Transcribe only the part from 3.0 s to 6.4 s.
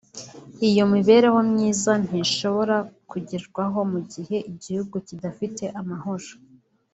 kugerwaho mu gihe igihugu kidafite amahoro